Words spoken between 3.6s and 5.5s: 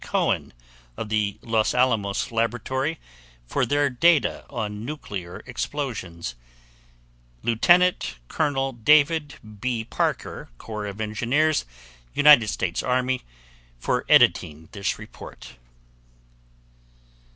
their data on nuclear